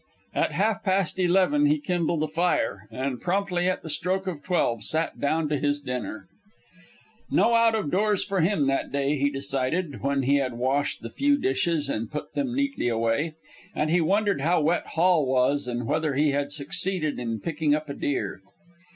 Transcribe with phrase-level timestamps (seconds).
[0.33, 4.83] At half past eleven he kindled a fire, and promptly at the stroke of twelve
[4.83, 6.27] sat down to his dinner.
[7.29, 11.11] No out of doors for him that day, he decided, when he had washed the
[11.11, 13.35] few dishes and put them neatly away;
[13.75, 17.87] and he wondered how wet Hall was and whether he had succeeded in picking up
[17.87, 18.41] a deer.